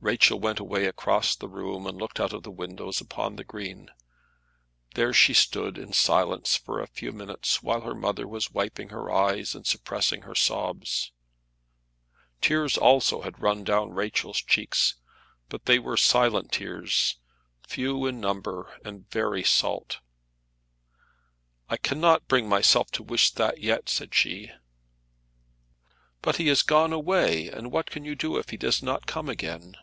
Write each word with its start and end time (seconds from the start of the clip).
Rachel 0.00 0.38
went 0.38 0.60
away 0.60 0.86
across 0.86 1.34
the 1.34 1.48
room 1.48 1.84
and 1.84 1.98
looked 1.98 2.20
out 2.20 2.32
of 2.32 2.44
the 2.44 2.52
window 2.52 2.88
upon 3.00 3.34
the 3.34 3.42
green. 3.42 3.90
There 4.94 5.12
she 5.12 5.34
stood 5.34 5.76
in 5.76 5.92
silence 5.92 6.56
for 6.56 6.80
a 6.80 6.86
few 6.86 7.10
minutes 7.10 7.64
while 7.64 7.80
her 7.80 7.96
mother 7.96 8.26
was 8.28 8.52
wiping 8.52 8.90
her 8.90 9.10
eyes 9.10 9.56
and 9.56 9.66
suppressing 9.66 10.22
her 10.22 10.36
sobs. 10.36 11.10
Tears 12.40 12.78
also 12.78 13.22
had 13.22 13.42
run 13.42 13.64
down 13.64 13.90
Rachel's 13.90 14.40
cheeks; 14.40 14.94
but 15.48 15.64
they 15.64 15.80
were 15.80 15.96
silent 15.96 16.52
tears, 16.52 17.16
few 17.66 18.06
in 18.06 18.20
number 18.20 18.78
and 18.84 19.10
very 19.10 19.42
salt. 19.42 19.98
"I 21.68 21.76
cannot 21.76 22.28
bring 22.28 22.48
myself 22.48 22.92
to 22.92 23.02
wish 23.02 23.32
that 23.32 23.58
yet," 23.58 23.88
said 23.88 24.14
she. 24.14 24.52
"But 26.22 26.36
he 26.36 26.46
has 26.46 26.62
gone 26.62 26.92
away, 26.92 27.48
and 27.48 27.72
what 27.72 27.90
can 27.90 28.04
you 28.04 28.14
do 28.14 28.36
if 28.38 28.50
he 28.50 28.56
does 28.56 28.80
not 28.80 29.06
come 29.08 29.28
again?" 29.28 29.76